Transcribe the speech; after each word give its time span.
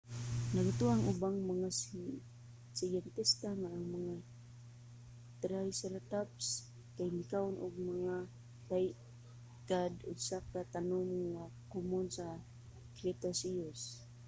nagatuo 0.55 0.89
ang 0.91 1.03
ubang 1.11 1.37
mga 1.51 1.69
siyentista 2.81 3.49
nga 3.59 3.69
ang 3.71 3.85
mga 3.97 4.15
triceratops 5.41 6.45
kay 6.95 7.09
mikaon 7.17 7.55
og 7.65 7.73
mga 7.93 8.15
cycad 8.69 9.93
usa 10.13 10.37
ka 10.51 10.61
tanom 10.75 11.07
nga 11.33 11.43
komon 11.71 12.05
sa 12.17 12.27
cretaceous 12.97 13.81